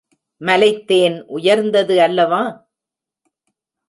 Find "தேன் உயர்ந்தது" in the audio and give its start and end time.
0.87-2.01